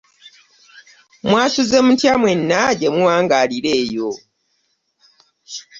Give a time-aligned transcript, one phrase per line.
[1.27, 4.09] Mwasuze mutya mwenna gye muwangaalira eyo?